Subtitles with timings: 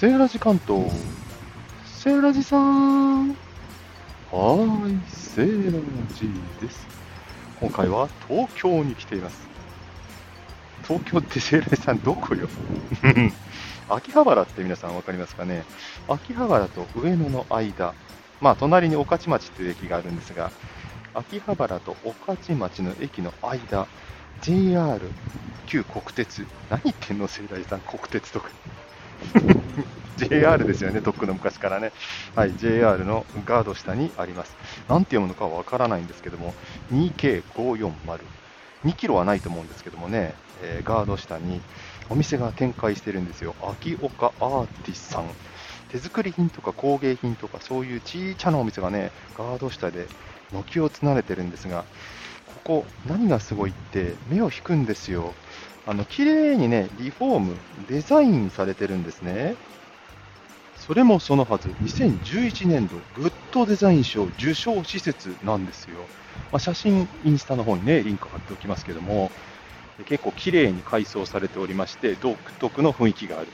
[0.00, 0.90] セーラジ関東。
[1.84, 3.28] セーラジさん。
[3.32, 5.78] はーい、セーラ
[6.14, 6.86] ジです。
[7.60, 9.46] 今回は東京に来ています。
[10.88, 12.48] 東京ってセーラジさんどこよ？
[13.90, 15.64] 秋葉原って皆さんわかりますかね？
[16.08, 17.92] 秋葉原と上野の間。
[18.40, 20.50] まあ、隣に御徒町という駅があるんですが、
[21.12, 23.86] 秋葉原と御徒町の駅の間、
[24.40, 24.98] JR、
[25.66, 26.46] 旧国鉄。
[26.70, 28.48] 何言ってんの、セーラジさん、国鉄とか。
[30.16, 31.92] JR ですよね、とっくの昔からね。
[32.36, 34.56] はい、JR のガード下にあります。
[34.88, 36.54] なんて読むのかわからないんですけども、
[36.92, 37.92] 2K540。
[38.84, 41.60] 2キロはないと思うんですけどもね、えーガード下に
[42.08, 43.54] お店が展開してるんですよ。
[43.62, 45.24] 秋岡アーティスさん。
[45.90, 50.06] 手作り品とか工芸品とかそういうちいちゃなお店がね、ガード下で
[50.52, 51.84] 軒を連ねてるんですが、
[52.46, 55.34] ここ何がすごいって目を引くんですよ。
[55.84, 59.58] あの、綺麗にね、リフォーム、デザインされてるんですね。
[60.74, 66.10] それもそのはず、2011年度グッドデザイン賞受賞施設なんですよ。
[66.50, 69.32] まあ、写真、インスタの方にね、リンク貼っておきますけども、
[70.06, 73.52] 結構綺麗に改装されておりまして、独特の雰囲気がある。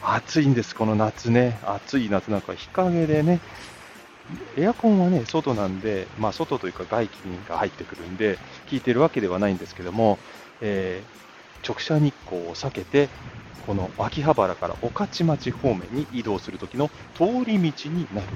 [0.00, 1.60] 暑いんです、この夏ね。
[1.62, 3.42] 暑い夏なんか日陰でね、
[4.56, 10.20] エアコンはね、外なんで、まあ、外というか外気が入ってくるんで、効いてるわけではないんですけども、
[10.60, 11.16] えー
[11.66, 13.08] 直射日光を避けて、
[13.60, 18.28] この秋葉原から御徒町方面に移動するときの通り道になる。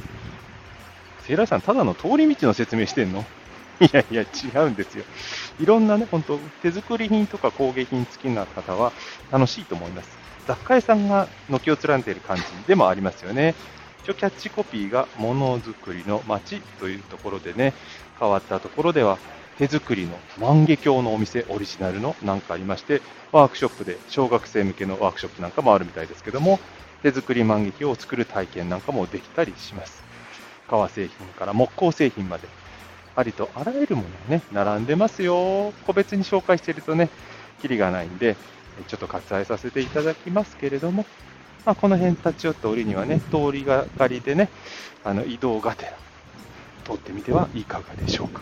[1.18, 3.28] セイラーさん、ただの通り道の説明してんの？
[3.80, 5.06] いやいや、違うんですよ。
[5.58, 8.94] いろんなね、本当手作り品とか工芸品好きな方は
[9.30, 10.18] 楽しいと思います。
[10.44, 13.56] 雑貨屋さんが軒を連ねている感じでもありますよね。
[13.98, 17.74] 一応キャッチコピーがものづくりの街というところでね、
[18.18, 19.20] 変わったところでは
[19.61, 26.58] 手作りの万華鏡のお店オリジナルのなんかありまして、ワークショップで小学生向けのワークショップなんかもあるみたいですけども、
[27.03, 30.03] 手作り万華鏡を作る体験なんかもできたりします。
[30.66, 32.49] 革製品から木工製品まで、
[33.15, 35.75] ありとあらゆるものがね、並んでますよ。
[35.87, 37.10] 個別に紹介してるとね、
[37.60, 38.38] キリがないんで、
[38.87, 41.04] ちょっと割愛させていただきますけれども、
[41.66, 44.49] まあ、この辺立ち寄った折にはね、通りがかりでね、
[45.04, 45.99] あの移動がてら、
[46.82, 48.41] 通ってみてはいかがでしょうか。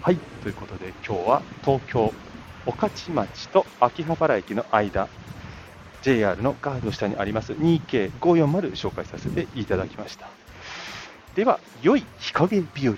[0.00, 2.14] はい、ということで今日は東京、
[2.64, 5.08] 御徒町と秋葉原駅の間、
[6.02, 10.28] JR のガード下にあります 2K540 紹介させていただきました。
[11.34, 12.94] では、良い日陰日和。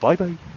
[0.00, 0.55] バイバイ。